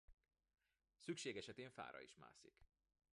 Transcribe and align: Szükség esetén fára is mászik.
Szükség 0.97 1.37
esetén 1.37 1.71
fára 1.71 2.01
is 2.01 2.15
mászik. 2.15 2.65